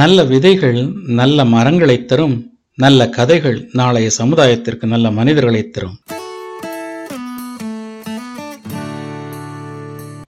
நல்ல 0.00 0.24
விதைகள் 0.24 0.92
நல்ல 1.06 1.44
மரங்களை 1.44 2.04
தரும் 2.04 2.58
நல்ல 2.74 3.08
கதைகள் 3.08 3.70
நாளைய 3.72 4.10
சமுதாயத்திற்கு 4.18 4.86
நல்ல 4.86 5.10
மனிதர்களை 5.10 5.68
தரும். 5.68 5.98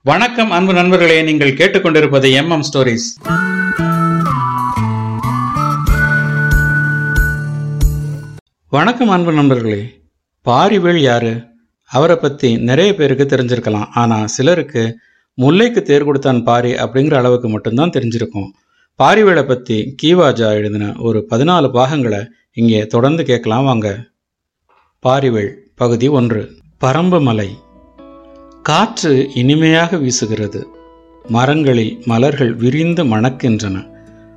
வணக்கம் 0.03 0.51
அன்பு 0.51 0.73
நண்பர்களே. 0.73 1.23
நீங்கள் 1.23 1.53
கேட்டுக்கொண்டிருப்பது 1.53 2.33
எம் 2.33 2.51
எம் 2.51 2.65
ஸ்டோரிஸ் 2.73 3.07
வணக்கம் 8.69 9.09
அன்பு 9.09 9.33
நண்பர்களே. 9.33 10.01
பாரிவேல் 10.45 11.01
யாரு? 11.01 11.45
அவரை 11.85 12.17
பத்தி 12.17 12.57
நிறைய 12.57 12.95
பேருக்கு 12.95 13.37
தெரிஞ்சிருக்கலாம். 13.37 13.89
ஆனா 13.95 14.27
சிலருக்கு 14.27 14.99
முல்லைக்கு 15.43 15.83
தேர் 15.83 16.05
கொடுத்தான் 16.05 16.45
பாரி 16.45 16.73
அப்படிங்கிற 16.73 17.15
அளவுக்கு 17.15 17.49
மட்டும்தான் 17.49 17.91
தெரிஞ்சிருக்கும். 17.91 18.51
பாரிவேலை 19.03 19.47
பற்றி 19.47 19.95
கீவாஜா 20.03 20.53
எழுதின 20.53 20.93
ஒரு 20.99 21.27
பதினாலு 21.31 21.71
பாகங்களை 21.71 22.27
இங்கே 22.53 22.87
தொடர்ந்து 22.87 23.25
கேட்கலாம் 23.25 23.65
வாங்க. 23.65 24.05
பாரிவேல் 25.07 25.53
பகுதி 25.75 26.09
ஒன்று. 26.09 26.51
பரம்பு 26.81 27.21
மலை. 27.21 27.57
காற்று 28.63 29.31
இனிமையாக 29.35 29.97
வீசுகிறது. 29.97 30.65
மரங்களில் 31.29 32.03
மலர்கள் 32.05 32.55
விரிந்து 32.55 33.05
மணக்கின்றன. 33.05 33.87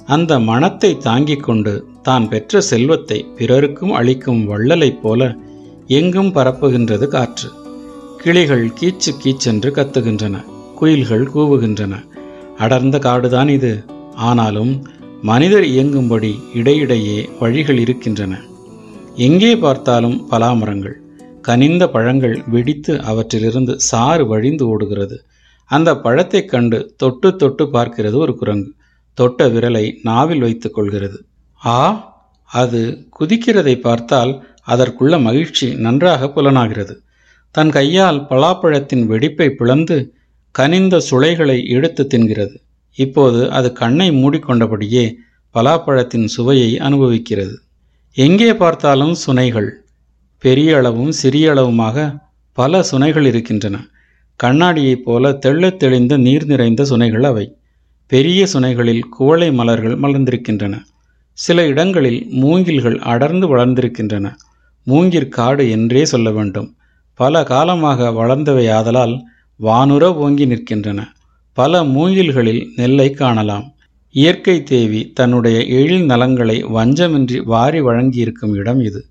அந்த 0.06 0.40
மணத்தை 0.40 0.98
தாங்கிக் 0.98 1.44
கொண்டு 1.44 1.86
தான் 2.02 2.30
பெற்ற 2.30 2.62
செல்வத்தை 2.62 3.26
பிறருக்கும் 3.36 3.92
அளிக்கும் 3.92 4.50
வள்ளலைப் 4.50 5.00
போல 5.02 5.36
எங்கும் 5.88 6.36
பரப்புகின்றது 6.36 7.08
காற்று. 7.08 7.50
கிளிகள் 8.18 8.68
கீச்சு 8.68 9.12
கீச்சென்று 9.24 9.72
கத்துகின்றன. 9.72 10.44
குயில்கள் 10.76 11.28
கூவுகின்றன. 11.36 11.96
அடர்ந்த 12.58 13.00
காடுதான் 13.00 13.50
இது. 13.50 13.96
ஆனாலும் 14.18 14.88
மனிதர் 15.22 15.64
இயங்கும்படி 15.64 16.34
இடையிடையே 16.54 17.30
வழிகள் 17.40 17.78
இருக்கின்றன. 17.78 18.40
எங்கே 19.16 19.58
பார்த்தாலும் 19.58 20.28
பலாமரங்கள் 20.32 20.94
கனிந்த 21.42 21.90
பழங்கள் 21.90 22.44
வெடித்து 22.48 23.02
அவற்றிலிருந்து 23.02 23.80
சாறு 23.80 24.28
வழிந்து 24.28 24.68
ஓடுகிறது. 24.68 25.26
அந்த 25.66 25.96
பழத்தைக் 25.96 26.50
கண்டு 26.50 26.94
தொட்டு 26.98 27.36
தொட்டு 27.36 27.66
பார்க்கிறது 27.66 28.16
ஒரு 28.16 28.38
குரங்கு. 28.38 28.74
தொட்ட 29.14 29.48
விரலை 29.48 29.94
நாவில் 30.04 30.40
வைத்துக் 30.40 30.74
கொள்கிறது. 30.74 31.26
ஆ 31.66 32.06
அது 32.44 33.08
குதிக்கிறதை 33.20 33.80
பார்த்தால் 33.80 34.48
அதற்குள்ள 34.68 35.22
மகிழ்ச்சி 35.22 35.76
நன்றாக 35.76 36.30
புலனாகிறது. 36.30 37.02
தன் 37.52 37.70
கையால் 37.70 38.26
பலாப்பழத்தின் 38.30 39.06
வெடிப்பை 39.06 39.50
பிளந்து 39.50 40.14
கனிந்த 40.52 41.00
சுளைகளை 41.00 41.68
எடுத்து 41.68 42.08
தின்கிறது. 42.08 42.62
இப்போது 42.98 43.52
அது 43.52 43.74
கண்ணை 43.74 44.10
மூடிக்கொண்டபடியே 44.10 45.06
பலாப்பழத்தின் 45.54 46.26
சுவையை 46.26 46.80
அனுபவிக்கிறது. 46.80 47.60
எங்கே 48.14 48.56
பார்த்தாலும் 48.56 49.16
சுனைகள். 49.28 49.70
பெரிய 50.40 50.78
அளவும் 50.78 51.12
சிறிய 51.12 51.54
அளவுமாக 51.54 52.20
பல 52.54 52.84
சுனைகள் 52.92 53.26
இருக்கின்றன. 53.26 53.88
கண்ணாடியைப் 54.44 55.04
போல 55.04 55.32
தெள்ளத் 55.32 55.80
தெளிந்த 55.80 56.18
நீர் 56.18 56.46
நிறைந்த 56.46 56.84
சுனைகள் 56.84 57.26
அவை. 57.26 57.56
பெரிய 58.08 58.48
சுனைகளில் 58.54 59.02
குவளை 59.10 59.52
மலர்கள் 59.52 60.00
மலர்ந்திருக்கின்றன. 60.00 60.76
சில 61.38 61.66
இடங்களில் 61.66 62.28
மூங்கில்கள் 62.32 62.98
அடர்ந்து 62.98 63.46
வளர்ந்திருக்கின்றன. 63.48 64.36
மூங்கிற் 64.88 65.70
என்றே 65.70 66.06
சொல்ல 66.06 66.32
வேண்டும். 66.32 66.76
பல 67.14 67.44
காலமாக 67.44 68.10
வளர்ந்தவை 68.10 68.72
ஆதலால் 68.72 69.16
வானுர 69.62 70.04
ஓங்கி 70.16 70.46
நிற்கின்றன. 70.46 71.00
பல 71.60 71.84
மூங்கில்களில் 71.84 72.64
நெல்லை 72.76 73.12
காணலாம். 73.12 73.76
இயற்கை 74.12 74.64
தேவி 74.64 75.12
தன்னுடைய 75.14 75.58
எழில் 75.78 76.06
நலங்களை 76.10 76.58
வஞ்சமின்றி 76.76 77.38
வாரி 77.44 77.82
வழங்கியிருக்கும் 77.82 78.54
இடம் 78.56 78.80
இது. 78.80 79.06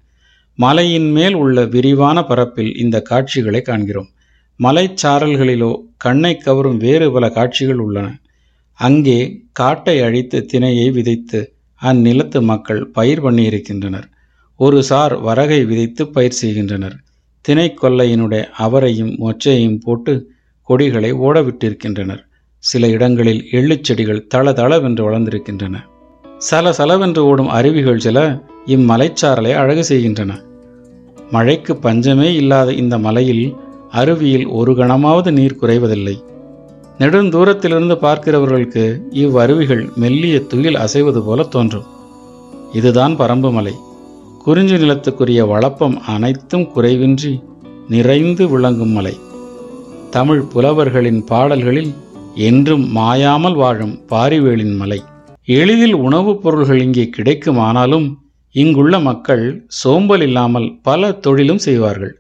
மலையின் 0.55 1.09
மேல் 1.11 1.35
உள்ள 1.35 1.65
விரிவான 1.65 2.23
பரப்பில் 2.25 2.77
இந்த 2.77 3.03
காட்சிகளை 3.03 3.63
காண்கிறோம். 3.63 4.09
மலைச்சாரல்களிலோ 4.61 5.73
கண்ணை 5.97 6.37
கவரும் 6.37 6.77
வேறு 6.77 7.13
பல 7.13 7.31
காட்சிகள் 7.31 7.79
உள்ளன. 7.79 8.07
அங்கே 8.75 9.19
காட்டை 9.53 9.97
அழித்து 10.01 10.47
திணையை 10.53 10.93
விதைத்து 10.93 11.41
அந்நிலத்து 11.83 12.43
மக்கள் 12.43 12.83
பயிர் 12.91 13.25
பண்ணியிருக்கின்றனர். 13.25 14.07
ஒரு 14.57 14.83
சார் 14.83 15.15
வரகை 15.25 15.61
விதைத்து 15.67 16.03
பயிர் 16.11 16.39
செய்கின்றனர். 16.43 16.97
திணை 17.41 17.75
கொல்லையினுடைய 17.83 18.45
அவரையும் 18.67 19.13
மொச்சையும் 19.17 19.81
போட்டு 19.85 20.15
கொடிகளை 20.63 21.13
ஓடவிட்டிருக்கின்றனர். 21.13 22.23
சில 22.67 22.89
இடங்களில் 22.89 23.49
எள்ளு 23.51 23.79
செடிகள் 23.83 24.27
தள 24.27 24.53
தளவென்று 24.53 25.11
வளர்ந்திருக்கின்றன. 25.11 25.75
சல 26.39 26.73
சலவென்று 26.73 27.25
ஓடும் 27.25 27.49
அருவிகள் 27.49 27.99
சில 27.99 28.45
இம்மலைச்சாரலை 28.67 29.55
அழகு 29.55 29.85
செய்கின்றன. 29.85 30.41
மழைக்கு 31.31 31.77
பஞ்சமே 31.77 32.35
இல்லாத 32.35 32.73
இந்த 32.73 32.99
மலையில் 32.99 33.55
அருவியில் 33.91 34.47
ஒரு 34.49 34.73
கணமாவது 34.73 35.31
நீர் 35.31 35.59
குறைவதில்லை. 35.61 36.17
நெடுந்தூரத்திலிருந்து 36.99 37.95
பார்க்கிறவர்களுக்கு 37.95 38.99
இவ்வருவிகள் 39.11 39.95
மெல்லிய 39.95 40.41
துயில் 40.41 40.77
அசைவது 40.77 41.23
போல 41.23 41.43
தோன்றும். 41.43 41.85
இதுதான் 42.73 43.19
பரம்பு 43.19 43.53
மலை. 43.53 43.75
குறிஞ்சி 44.45 44.75
நிலத்துக்குரிய 44.75 45.47
வளப்பம் 45.47 46.01
அனைத்தும் 46.01 46.69
குறைவின்றி 46.75 47.43
நிறைந்து 47.89 48.49
விளங்கும் 48.49 48.93
மலை. 48.93 49.17
தமிழ் 50.11 50.43
புலவர்களின் 50.43 51.25
பாடல்களில் 51.25 51.95
என்றும் 52.37 52.85
மாயாமல் 52.97 53.55
வாழும் 53.55 54.05
பாரிவேலின் 54.09 54.77
மலை. 54.77 55.03
எளிதில் 55.45 55.95
உணவுப் 55.95 56.43
பொருள்கள் 56.43 56.81
இங்கே 56.83 57.11
கிடைக்குமானாலும் 57.17 58.07
இங்குள்ள 58.55 59.01
மக்கள் 59.01 59.45
சோம்பல் 59.67 60.21
இல்லாமல் 60.21 60.81
பல 60.83 61.13
தொழிலும் 61.13 61.59
செய்வார்கள். 61.59 62.15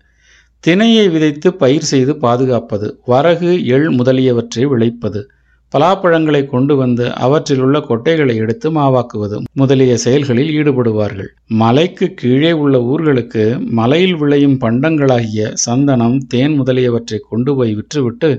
தினையை 0.61 1.09
விதைத்து 1.09 1.55
பயிர் 1.55 1.83
செய்து 1.83 2.17
பாதுகாப்பது 2.17 3.01
வரகு 3.07 3.67
எள் 3.67 3.89
முதலியவற்றை 3.91 4.65
விளைப்பது 4.67 5.29
பலாப்பழங்களை 5.75 6.47
கொண்டு 6.47 6.77
வந்து 6.77 7.15
அவற்றில் 7.15 7.61
உள்ள 7.61 7.79
கொட்டைகளை 7.79 8.35
எடுத்து 8.35 8.71
மாவாக்குவது 8.71 9.41
முதலிய 9.53 9.97
செயல்களில் 9.97 10.51
ஈடுபடுவார்கள். 10.51 11.29
மலைக்கு 11.47 12.15
கீழே 12.15 12.53
உள்ள 12.53 12.79
ஊர்களுக்கு 12.79 13.45
மலையில் 13.71 14.15
விளையும் 14.15 14.59
பண்டங்களாகிய 14.61 15.53
சந்தனம் 15.55 16.19
தேன் 16.27 16.55
முதலியவற்றை 16.61 17.19
கொண்டு 17.29 17.55
போய் 17.57 17.75
விற்றுவிட்டு 17.75 18.31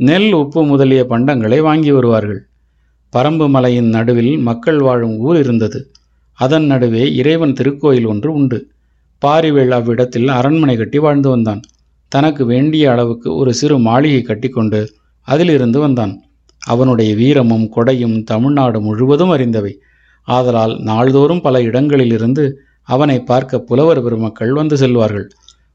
நெல் 0.00 0.32
உப்பு 0.32 0.64
முதலிய 0.64 1.06
பண்டங்களை 1.08 1.60
வாங்கி 1.60 1.92
வருவார்கள். 1.92 2.46
பரம்பு 3.16 3.48
மலையின் 3.48 3.88
நடுவில் 3.88 4.38
மக்கள் 4.38 4.78
வாழும் 4.78 5.16
ஊர் 5.18 5.38
இருந்தது. 5.38 5.90
அதன் 6.32 6.64
நடுவே 6.64 7.14
இறைவன் 7.14 7.52
திருக்கோயில் 7.52 8.06
ஒன்று 8.06 8.32
உண்டு. 8.32 8.70
பாரிவேள் 9.22 9.70
அவ்விடத்தில் 9.70 10.28
அரண்மனை 10.28 10.76
கட்டி 10.76 10.98
வாழ்ந்து 10.98 11.28
வந்தான். 11.28 11.60
தனக்கு 12.08 12.44
வேண்டிய 12.44 12.90
அளவுக்கு 12.90 13.36
ஒரு 13.36 13.54
சிறு 13.54 13.78
மாளிகை 13.78 14.22
கட்டிக்கொண்டு 14.22 14.88
அதிலிருந்து 15.20 15.80
வந்தான். 15.80 16.22
அவனுடைய 16.58 17.14
வீரமும் 17.14 17.70
கொடையும் 17.76 18.22
தமிழ்நாடு 18.22 18.80
முழுவதும் 18.80 19.36
அறிந்தவை. 19.36 19.74
ஆதலால் 20.28 20.78
நாள்தோறும் 20.80 21.40
பல 21.40 21.62
இடங்களிலிருந்து 21.62 22.58
அவனை 22.82 23.20
பார்க்க 23.20 23.58
புலவர் 23.58 24.02
பெருமக்கள் 24.02 24.52
வந்து 24.52 24.76
செல்வார்கள். 24.76 25.30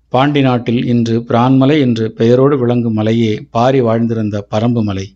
பாண்டி 0.10 0.42
நாட்டில் 0.42 0.86
இன்று 0.86 1.24
பிரான்மலை 1.24 1.80
என்று 1.80 2.12
பெயரோடு 2.12 2.58
விளங்கும் 2.58 2.94
மலையே 2.94 3.48
பாரி 3.50 3.82
வாழ்ந்திருந்த 3.82 4.44
பரம்பு 4.52 4.84
மலை. 4.84 5.14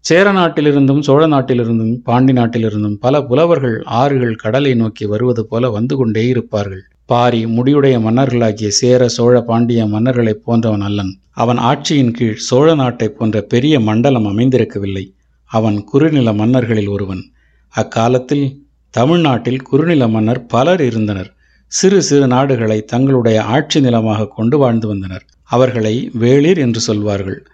சேர 0.00 0.32
நாட்டிலிருந்தும் 0.32 1.00
சோழ 1.00 1.26
நாட்டிலிருந்தும் 1.26 1.94
பாண்டி 1.94 2.32
நாட்டிலிருந்தும் 2.32 2.94
பல 2.94 3.22
புலவர்கள் 3.22 3.82
ஆறுகள் 3.82 4.34
கடலை 4.34 4.74
நோக்கி 4.74 5.06
வருவது 5.06 5.46
போல 5.46 5.70
வந்து 5.70 5.96
கொண்டே 5.96 6.26
இருப்பார்கள். 6.26 6.84
பாரி 7.06 7.44
முடியுடைய 7.44 8.00
மன்னர்களாகிய 8.00 8.68
சேர 8.68 9.08
சோழ 9.08 9.40
பாண்டிய 9.40 9.86
மன்னர்களைப் 9.86 10.44
போன்றவன் 10.44 10.80
அல்லன். 10.80 11.18
அவன் 11.30 11.58
ஆட்சியின் 11.58 12.10
கீழ் 12.10 12.34
சோழ 12.34 12.74
நாட்டைப் 12.74 13.18
போன்ற 13.18 13.40
பெரிய 13.40 13.80
மண்டலம் 13.80 14.26
அமைந்திருக்கவில்லை. 14.26 15.12
அவன் 15.44 15.84
குறுநில 15.84 16.32
மன்னர்களில் 16.32 16.88
ஒருவன். 16.88 17.22
அக்காலத்தில் 17.68 18.66
தமிழ்நாட்டில் 18.90 19.62
குறுநில 19.62 20.08
மன்னர் 20.08 20.46
பலர் 20.46 20.82
இருந்தனர். 20.82 21.34
சிறு 21.68 22.02
சிறு 22.02 22.26
நாடுகளை 22.26 22.82
தங்களுடைய 22.82 23.44
ஆட்சி 23.44 23.80
நிலமாக 23.80 24.26
கொண்டு 24.26 24.58
வாழ்ந்து 24.58 24.88
வந்தனர். 24.88 25.24
அவர்களை 25.44 26.10
வேளிர் 26.20 26.58
என்று 26.58 26.80
சொல்வார்கள். 26.80 27.46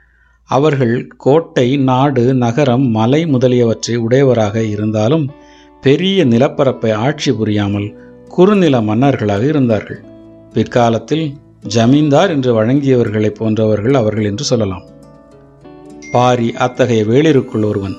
அவர்கள் 0.44 1.06
கோட்டை 1.16 1.76
நாடு 1.76 2.34
நகரம் 2.34 2.87
மலை 2.88 3.26
முதலியவற்றை 3.26 3.96
உடையவராக 3.96 4.62
இருந்தாலும் 4.62 5.31
பெரிய 5.81 6.25
நிலப்பரப்பை 6.25 6.93
ஆட்சி 6.93 7.32
புரியாமல் 7.32 7.94
குறுநில 8.28 8.81
மன்னர்களாக 8.81 9.44
இருந்தார்கள். 9.44 10.05
பிற்காலத்தில் 10.52 11.34
ஜமீன்தார் 11.67 12.31
என்று 12.31 12.64
வழங்கியவர்களை 12.64 13.28
போன்றவர்கள் 13.28 13.94
அவர்கள் 13.94 14.25
என்று 14.25 14.44
சொல்லலாம். 14.44 14.84
பாரி 16.12 16.52
அத்தகைய 16.52 17.05
வேளிருக்குள் 17.05 17.64
ஒருவன். 17.64 17.96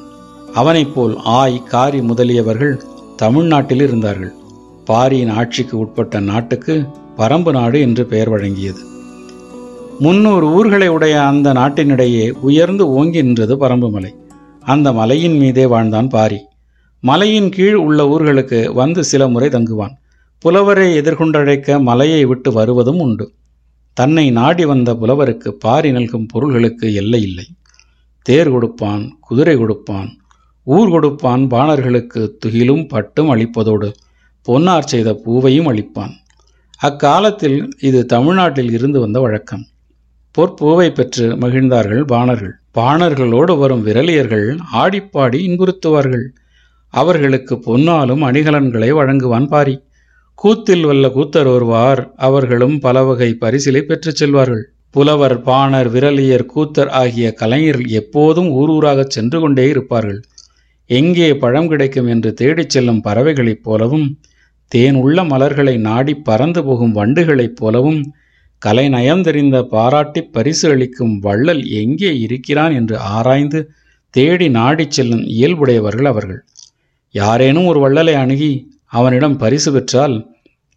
அவனைப் 0.53 0.95
போல் 0.95 1.17
ஆய் 1.23 1.63
காரி 1.63 1.99
முதலியவர்கள் 1.99 2.81
தமிழ்நாட்டில் 3.15 3.81
இருந்தார்கள். 3.81 4.33
பாரியின் 4.85 5.29
ஆட்சிக்கு 5.29 5.77
உட்பட்ட 5.77 6.19
நாட்டுக்கு 6.19 6.85
பரம்பு 7.17 7.51
நாடு 7.51 7.81
என்று 7.81 8.05
பெயர் 8.05 8.31
வழங்கியது. 8.31 8.81
முன்னூறு 9.99 10.45
ஊர்களை 10.51 10.87
உடைய 10.87 11.25
அந்த 11.25 11.53
நாட்டினிடையே 11.53 12.31
உயர்ந்து 12.31 12.89
ஓங்கி 12.89 13.21
நின்றது 13.21 13.55
பரம்பு 13.55 13.91
மலை. 13.91 14.15
அந்த 14.59 14.93
மலையின் 14.93 15.37
மீதே 15.37 15.65
வாழ்ந்தான் 15.65 16.07
பாரி. 16.07 16.39
மலையின் 16.99 17.49
கீழ் 17.49 17.73
உள்ள 17.73 18.03
ஊர்களுக்கு 18.05 18.73
வந்து 18.73 19.03
சில 19.03 19.27
முறை 19.27 19.49
தங்குவான். 19.49 19.95
புலவரை 20.39 20.99
எதிர்கொண்டழைக்க 20.99 21.81
மலையை 21.81 22.25
விட்டு 22.25 22.51
வருவதும் 22.51 22.99
உண்டு. 22.99 23.31
தன்னை 23.93 24.31
நாடி 24.31 24.65
வந்த 24.65 24.93
புலவருக்கு 24.93 25.49
பாரி 25.49 25.91
நல்கும் 25.91 26.25
பொருள்களுக்கு 26.25 26.93
எல்லை 26.93 27.21
இல்லை. 27.21 27.45
தேர் 28.21 28.49
கொடுப்பான் 28.49 29.17
குதிரை 29.19 29.57
கொடுப்பான் 29.57 30.17
ஊர் 30.63 30.89
கொடுப்பான் 30.89 31.47
பாணர்களுக்கு 31.47 32.31
துகிலும் 32.45 32.87
பட்டும் 32.87 33.35
அளிப்பதோடு 33.35 33.91
பொன்னார் 34.47 34.83
செய்த 34.83 35.13
பூவையும் 35.13 35.67
அளிப்பான். 35.71 36.13
அக்காலத்தில் 36.79 37.59
இது 37.79 38.05
தமிழ்நாட்டில் 38.05 38.71
இருந்து 38.71 38.99
வந்த 38.99 39.19
வழக்கம். 39.19 39.63
பொற்பூவை 40.35 40.89
பெற்று 40.89 41.25
மகிழ்ந்தார்கள் 41.35 42.03
பாணர்கள் 42.03 42.53
பாணர்களோடு 42.77 43.57
வரும் 43.57 43.85
விரலியர்கள் 43.85 44.47
ஆடிப்பாடி 44.73 45.39
இன்புறுத்துவார்கள். 45.47 46.25
அவர்களுக்கு 46.93 47.59
பொன்னாலும் 47.59 48.23
அணிகலன்களை 48.23 48.89
வழங்குவான் 48.89 49.47
பாரி. 49.47 49.75
கூத்தில் 50.33 50.85
வல்ல 50.85 51.07
கூத்தர் 51.07 51.49
ஒருவார் 51.55 52.01
அவர்களும் 52.15 52.79
பல 52.79 53.03
வகை 53.03 53.37
பரிசிலை 53.41 53.81
பெற்றுச் 53.81 54.23
செல்வார்கள். 54.23 54.63
புலவர் 54.89 55.41
பாணர் 55.41 55.89
விரலியர் 55.93 56.45
கூத்தர் 56.55 56.91
ஆகிய 57.01 57.33
கலைஞர்கள் 57.33 57.89
எப்போதும் 58.01 58.49
ஊர் 58.49 58.69
ஊராகச் 58.69 59.13
சென்று 59.17 59.39
கொண்டே 59.39 59.69
இருப்பார்கள். 59.69 60.21
எங்கே 60.89 61.35
பழம் 61.35 61.67
கிடைக்கும் 61.67 62.07
என்று 62.07 62.33
தேடிச் 62.33 62.69
செல்லும் 62.69 63.01
பறவைகளைப் 63.03 63.63
போலவும் 63.63 64.07
தேன் 64.75 64.95
உள்ள 64.95 65.23
மலர்களை 65.23 65.77
நாடி 65.77 66.13
பறந்து 66.27 66.61
போகும் 66.63 66.95
வண்டுகளைப் 66.95 67.55
போலவும் 67.55 67.99
கலை 68.61 68.85
நயந்தெறிந்த 68.89 69.57
பாராட்டி 69.63 70.21
பரிசு 70.35 70.65
அளிக்கும் 70.69 71.13
வள்ளல் 71.19 71.63
எங்கே 71.81 72.11
இருக்கிறான் 72.19 72.73
என்று 72.73 72.95
ஆராய்ந்து 73.15 73.59
தேடி 74.13 74.47
நாடிச் 74.49 74.91
செல்லும் 74.91 75.23
இயல்புடையவர்கள் 75.35 76.07
அவர்கள். 76.07 76.41
யாரேனும் 77.15 77.65
ஒரு 77.65 77.79
வள்ளலை 77.83 78.13
அணுகி 78.13 78.51
அவனிடம் 78.85 79.37
பரிசு 79.37 79.71
பெற்றால் 79.71 80.15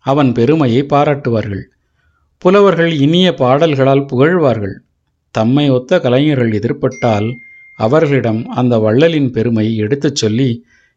அவன் 0.06 0.32
பெருமையை 0.32 0.82
பாராட்டுவார்கள். 0.90 1.64
புலவர்கள் 2.42 2.92
இனிய 3.00 3.28
பாடல்களால் 3.34 4.04
புகழ்வார்கள். 4.04 4.76
தம்மை 5.34 5.66
ஒத்த 5.70 6.00
கலைஞர்கள் 6.00 6.52
எதிர்பட்டால் 6.52 7.28
அவர்களிடம் 7.78 8.40
அந்த 8.50 8.74
வள்ளலின் 8.78 9.30
பெருமையை 9.30 9.76
எடுத்துச் 9.76 10.14
சொல்லி 10.14 10.50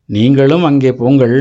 நீங்களும் 0.09 0.63
அங்கே 0.63 0.91
போங்கள் 0.93 1.37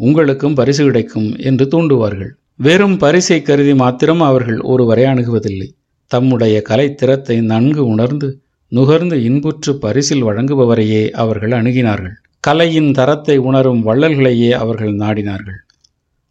உங்களுக்கும் 0.00 0.54
பரிசு 0.54 0.84
கிடைக்கும் 0.84 1.36
என்று 1.38 1.64
தூண்டுவார்கள். 1.66 2.30
வெறும் 2.56 2.96
பரிசை 2.96 3.42
கருதி 3.42 3.74
மாத்திரம் 3.74 4.20
அவர்கள் 4.20 4.60
ஒருவரை 4.60 5.04
அணுகுவதில்லை. 5.04 5.68
தம்முடைய 6.06 6.62
கலைத்திறத்தை 6.68 7.40
நன்கு 7.40 7.86
உணர்ந்து 7.86 8.28
நுகர்ந்து 8.68 9.22
இன்புற்று 9.22 9.78
பரிசில் 9.78 10.24
வழங்குபவரையே 10.24 11.10
அவர்கள் 11.10 11.50
அணுகினார்கள். 11.50 12.16
கலையின் 12.40 12.92
தரத்தை 12.92 13.36
உணரும் 13.36 13.86
வள்ளல்களையே 13.86 14.50
அவர்கள் 14.50 14.94
நாடினார்கள். 14.94 15.58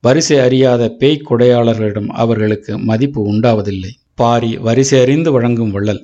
வரிசை 0.02 0.38
அறியாத 0.40 0.90
பேய்க் 0.90 1.28
கொடையாளர்களிடம் 1.32 2.08
அவர்களுக்கு 2.08 2.78
மதிப்பு 2.78 3.34
உண்டாவதில்லை. 3.34 3.92
பாரி 4.16 4.58
வரிசை 4.58 5.02
அறிந்து 5.02 5.32
வழங்கும் 5.32 5.72
வள்ளல். 5.72 6.04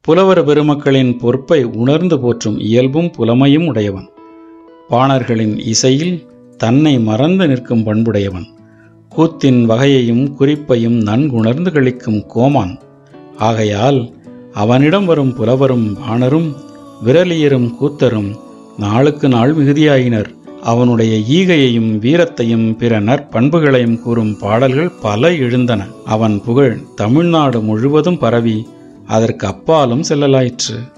புலவர் 0.00 0.44
பெருமக்களின் 0.44 1.16
பொறுப்பை 1.16 1.64
உணர்ந்து 1.64 2.20
போற்றும் 2.20 2.58
இயல்பும் 2.58 3.10
புலமையும் 3.18 3.66
உடையவன். 3.66 4.08
பாணர்களின் 4.88 5.58
இசையில் 5.58 6.14
தன்னை 6.56 6.98
மறந்து 6.98 7.48
நிற்கும் 7.48 7.82
பண்புடையவன். 7.82 8.46
கூத்தின் 9.16 9.64
வகையையும் 9.64 10.34
குறிப்பையும் 10.34 11.00
நன்குணர்ந்து 11.00 11.70
கழிக்கும் 11.70 12.26
கோமான். 12.26 12.78
ஆகையால் 13.38 14.12
அவனிடம் 14.52 15.04
வரும் 15.04 15.34
புலவரும் 15.34 15.98
பாணரும் 15.98 16.54
விரலியரும் 17.04 17.72
கூத்தரும் 17.80 18.36
நாளுக்கு 18.78 19.28
நாள் 19.28 19.54
மிகுதியாயினர். 19.54 20.34
அவனுடைய 20.62 21.44
ஈகையையும் 21.44 21.98
வீரத்தையும் 21.98 22.76
பிற 22.76 23.00
நற்பண்புகளையும் 23.00 24.00
கூறும் 24.00 24.36
பாடல்கள் 24.38 24.90
பல 24.90 25.34
எழுந்தன. 25.34 25.86
அவன் 26.04 26.42
புகழ் 26.44 26.78
தமிழ்நாடு 26.94 27.60
முழுவதும் 27.60 28.18
பரவி 28.18 28.66
அதற்கு 29.06 29.46
அப்பாலும் 29.46 30.02
செல்லலாயிற்று. 30.08 30.92